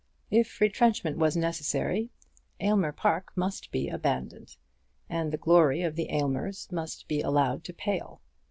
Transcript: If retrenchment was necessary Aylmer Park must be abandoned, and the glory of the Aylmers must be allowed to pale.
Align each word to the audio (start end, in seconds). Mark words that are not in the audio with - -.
If 0.31 0.59
retrenchment 0.59 1.19
was 1.19 1.37
necessary 1.37 2.09
Aylmer 2.59 2.91
Park 2.91 3.31
must 3.35 3.69
be 3.71 3.87
abandoned, 3.87 4.57
and 5.07 5.31
the 5.31 5.37
glory 5.37 5.83
of 5.83 5.95
the 5.95 6.09
Aylmers 6.11 6.67
must 6.71 7.07
be 7.07 7.21
allowed 7.21 7.63
to 7.65 7.73
pale. 7.73 8.19